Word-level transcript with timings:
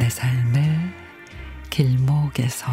내 0.00 0.08
삶의 0.08 0.94
길목에서 1.68 2.72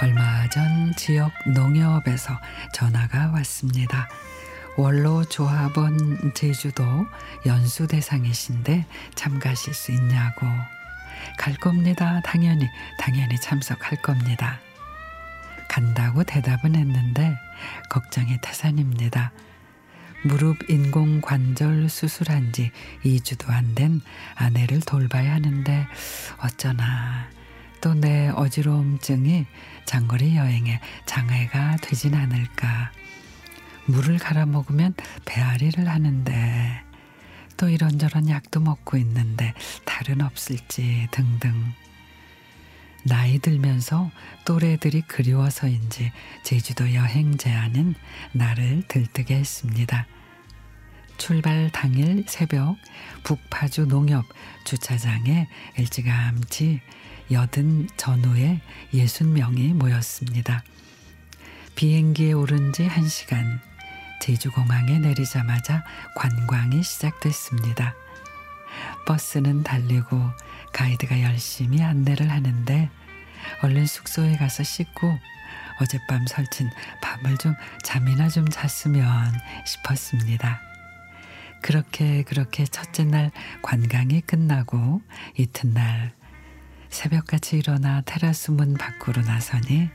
얼마 0.00 0.48
전 0.48 0.90
지역 0.96 1.30
농협에서 1.46 2.32
전화가 2.72 3.30
왔습니다. 3.34 4.08
원로 4.76 5.24
조합원 5.24 6.32
제주도 6.34 6.84
연수 7.46 7.86
대상이신데 7.86 8.86
참가하실 9.14 9.74
수 9.74 9.92
있냐고. 9.92 10.46
갈 11.38 11.54
겁니다. 11.54 12.20
당연히, 12.24 12.66
당연히 12.98 13.38
참석할 13.40 14.00
겁니다. 14.02 14.58
간다고 15.68 16.24
대답은 16.24 16.74
했는데 16.74 17.36
걱정이 17.90 18.38
태산입니다. 18.40 19.32
무릎 20.24 20.68
인공 20.68 21.20
관절 21.20 21.88
수술한 21.88 22.52
지 22.52 22.72
2주도 23.04 23.50
안 23.50 23.74
된 23.74 24.00
아내를 24.34 24.80
돌봐야 24.80 25.34
하는데 25.34 25.86
어쩌나 26.38 27.28
또 27.80 27.94
내 27.94 28.28
어지러움증이 28.28 29.46
장거리 29.86 30.36
여행에 30.36 30.80
장애가 31.06 31.76
되진 31.76 32.14
않을까. 32.14 32.92
물을 33.90 34.18
갈아 34.18 34.46
먹으면 34.46 34.94
배앓이를 35.24 35.88
하는데 35.88 36.82
또 37.56 37.68
이런저런 37.68 38.28
약도 38.28 38.60
먹고 38.60 38.96
있는데 38.96 39.52
다른 39.84 40.22
없을지 40.22 41.08
등등. 41.10 41.74
나이 43.04 43.38
들면서 43.38 44.10
또래들이 44.44 45.02
그리워서인지 45.02 46.12
제주도 46.42 46.94
여행 46.94 47.36
제안은 47.36 47.94
나를 48.32 48.82
들뜨게 48.88 49.36
했습니다. 49.36 50.06
출발 51.16 51.70
당일 51.70 52.24
새벽 52.28 52.76
북파주 53.24 53.86
농협 53.86 54.24
주차장에 54.64 55.48
일찌감치 55.76 56.80
여든 57.30 57.88
전후에 57.96 58.60
예순 58.94 59.34
명이 59.34 59.74
모였습니다. 59.74 60.62
비행기에 61.74 62.32
오른 62.32 62.72
지 62.72 62.86
한시간 62.86 63.60
제주공항에 64.20 64.98
내리자마자 64.98 65.84
관광이 66.14 66.82
시작됐습니다. 66.82 67.94
버스는 69.06 69.62
달리고 69.64 70.20
가이드가 70.72 71.22
열심히 71.22 71.82
안내를 71.82 72.30
하는데 72.30 72.90
얼른 73.62 73.86
숙소에 73.86 74.36
가서 74.36 74.62
씻고 74.62 75.18
어젯밤 75.80 76.26
설친 76.26 76.70
밤을 77.02 77.38
좀 77.38 77.54
잠이나 77.82 78.28
좀 78.28 78.46
잤으면 78.48 79.32
싶었습니다. 79.66 80.60
그렇게 81.62 82.22
그렇게 82.22 82.64
첫째 82.64 83.04
날 83.04 83.30
관광이 83.62 84.22
끝나고 84.22 85.02
이튿날 85.36 86.12
새벽같이 86.90 87.56
일어나 87.58 88.02
테라스 88.02 88.50
문 88.50 88.74
밖으로 88.74 89.22
나서니 89.22 89.90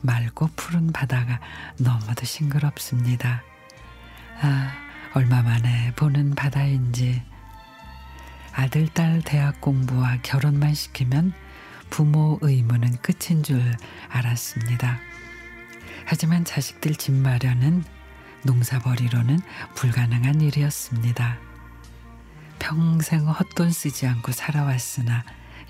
맑고 0.00 0.50
푸른 0.56 0.92
바다가 0.92 1.40
너무도 1.78 2.24
싱그럽습니다. 2.24 3.42
아, 4.44 4.72
얼마 5.14 5.40
만에 5.40 5.92
보는 5.94 6.34
바다인지 6.34 7.22
아들, 8.52 8.88
딸 8.88 9.22
대학 9.24 9.60
공부와 9.60 10.18
결혼만 10.22 10.74
시키면 10.74 11.32
부모 11.90 12.38
의무는 12.42 12.96
끝인 13.02 13.44
줄 13.44 13.62
알았습니다. 14.08 14.98
하지만 16.06 16.44
자식들 16.44 16.96
집 16.96 17.12
마련은 17.12 17.84
농사벌이로는 18.42 19.38
불가능한 19.76 20.40
일이었습니다. 20.40 21.38
평생 22.58 23.28
헛돈 23.28 23.70
쓰지 23.70 24.08
않고 24.08 24.32
살아왔으나 24.32 25.22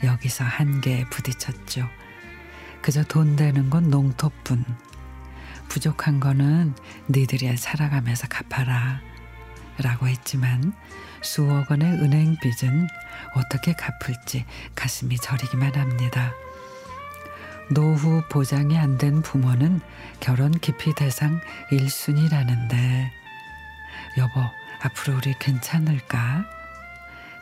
여기서 0.02 0.44
한계에 0.44 1.04
부딪혔죠. 1.10 1.86
그저 2.80 3.04
돈 3.04 3.36
되는 3.36 3.68
건 3.68 3.90
농토뿐. 3.90 4.64
부족한 5.72 6.20
거는 6.20 6.74
니들이 7.08 7.56
살아가면서 7.56 8.28
갚아라. 8.28 9.00
라고 9.78 10.06
했지만 10.06 10.74
수억 11.22 11.70
원의 11.70 11.92
은행 11.92 12.36
빚은 12.42 12.86
어떻게 13.34 13.72
갚을지 13.72 14.44
가슴이 14.74 15.16
저리기만 15.16 15.74
합니다. 15.74 16.34
노후 17.70 18.22
보장이 18.28 18.76
안 18.76 18.98
된 18.98 19.22
부모는 19.22 19.80
결혼 20.20 20.50
기피 20.52 20.94
대상 20.94 21.40
1순위라는데 21.70 23.08
여보 24.18 24.42
앞으로 24.82 25.16
우리 25.16 25.32
괜찮을까? 25.38 26.44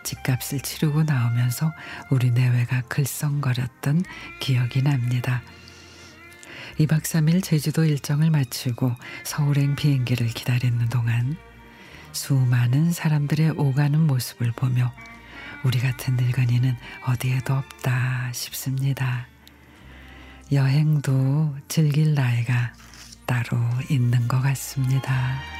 집값을 0.04 0.60
치르고 0.60 1.02
나오면서 1.02 1.72
우리 2.10 2.30
내외가 2.30 2.82
글썽거렸던 2.82 4.04
기억이 4.38 4.82
납니다. 4.82 5.42
2박 6.78 7.02
3일 7.02 7.42
제주도 7.42 7.84
일정을 7.84 8.30
마치고 8.30 8.92
서울행 9.24 9.76
비행기를 9.76 10.28
기다리는 10.28 10.88
동안 10.88 11.36
수많은 12.12 12.92
사람들의 12.92 13.50
오가는 13.56 13.98
모습을 14.06 14.52
보며 14.52 14.92
우리 15.64 15.78
같은 15.78 16.16
늙은이는 16.16 16.76
어디에도 17.06 17.54
없다 17.54 18.32
싶습니다. 18.32 19.26
여행도 20.52 21.54
즐길 21.68 22.14
나이가 22.14 22.72
따로 23.26 23.58
있는 23.88 24.26
것 24.26 24.40
같습니다. 24.40 25.59